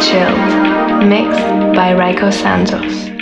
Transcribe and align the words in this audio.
Chilled. 0.00 1.08
Mixed 1.08 1.74
by 1.74 1.94
Rayco 1.94 2.30
Santos. 2.30 3.15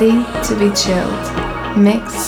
Ready 0.00 0.22
to 0.46 0.54
be 0.54 0.70
chilled. 0.76 1.76
Mixed 1.76 2.27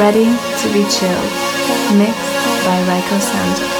Ready 0.00 0.24
to 0.24 0.72
be 0.72 0.82
chilled. 0.88 1.30
Mixed 1.98 2.32
by 2.64 2.78
Rayco 2.88 3.20
Santos. 3.20 3.79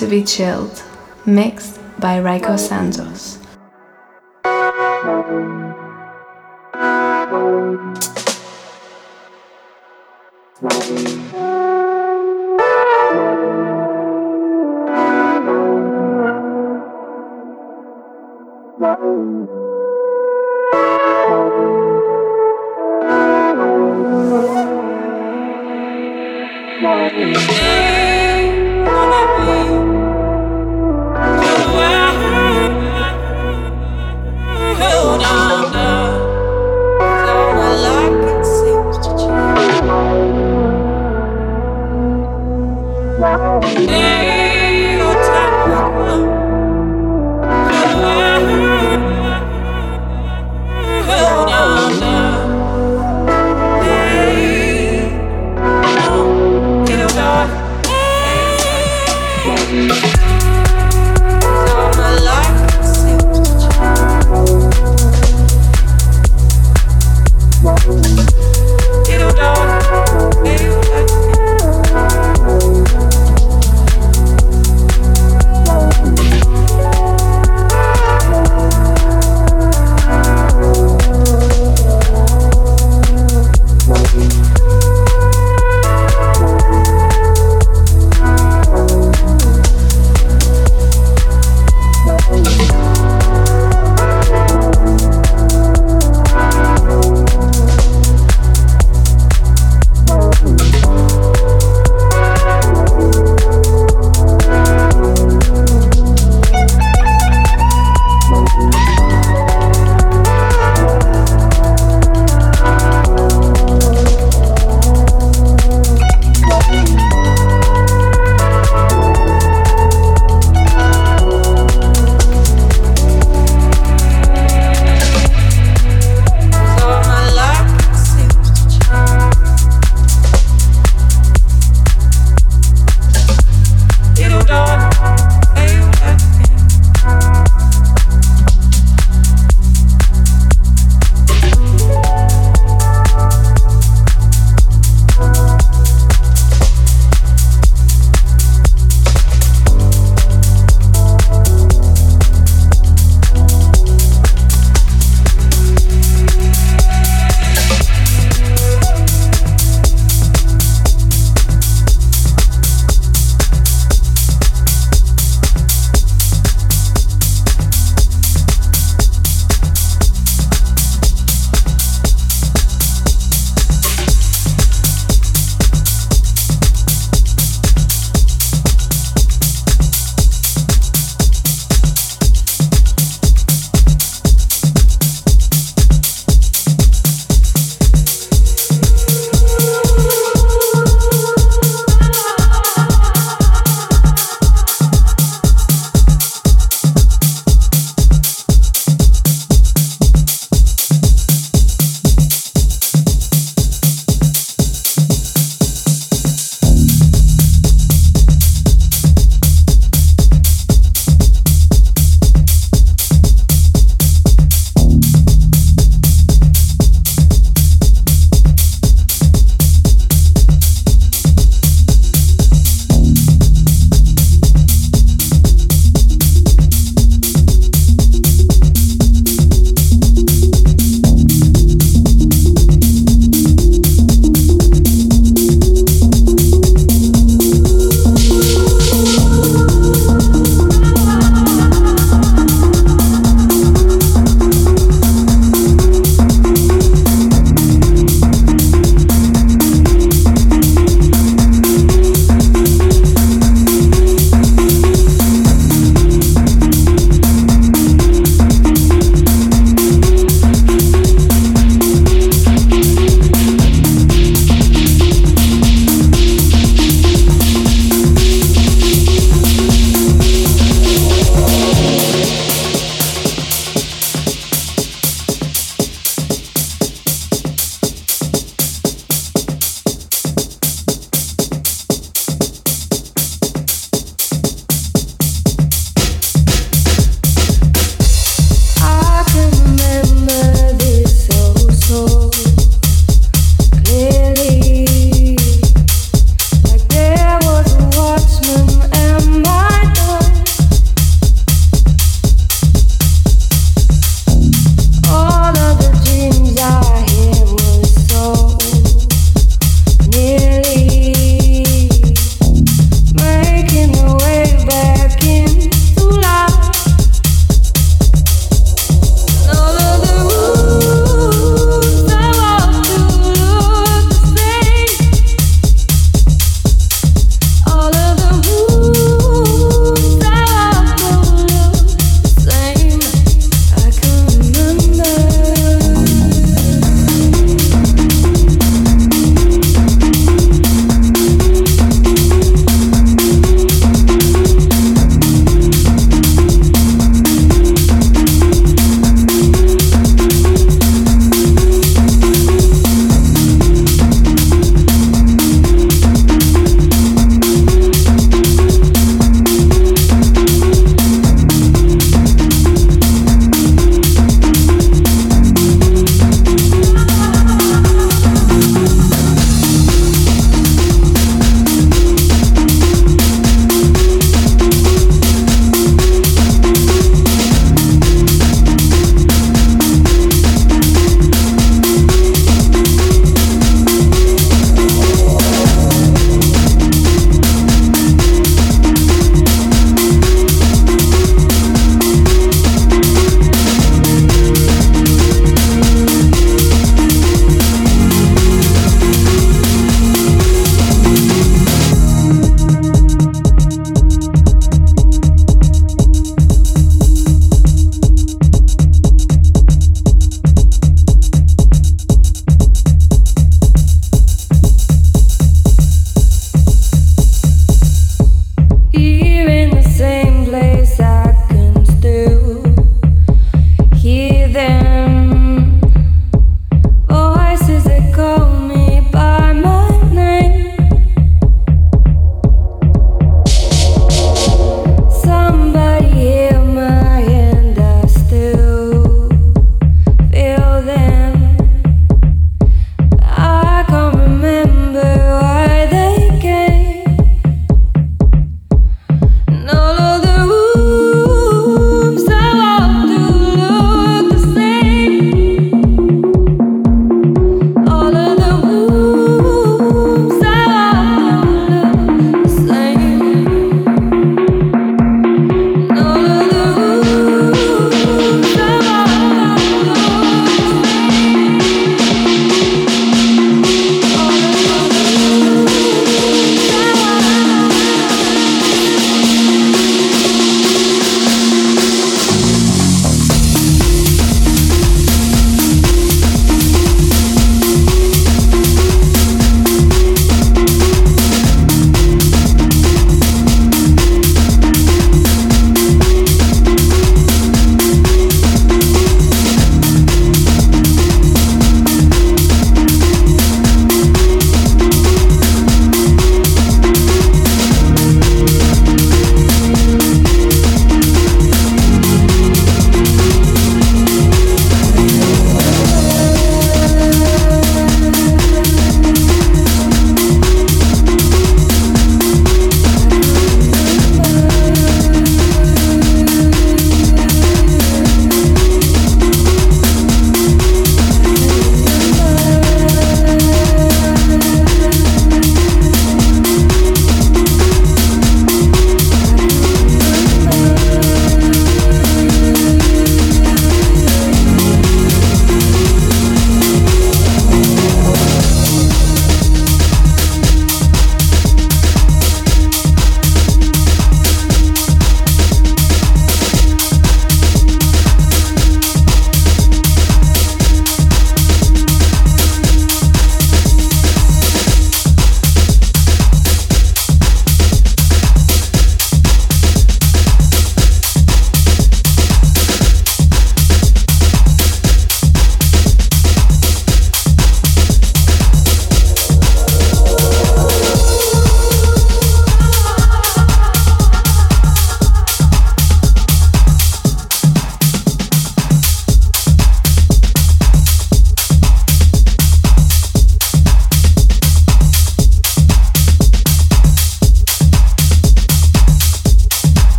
To 0.00 0.06
be 0.06 0.24
chilled. 0.24 0.82
Mixed 1.26 1.78
by 2.00 2.20
Rayco 2.20 2.58
Santos. 2.58 3.09